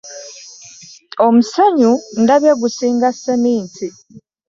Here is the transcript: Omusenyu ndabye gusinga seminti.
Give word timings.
Omusenyu 1.25 1.91
ndabye 2.21 2.53
gusinga 2.61 3.07
seminti. 3.21 3.87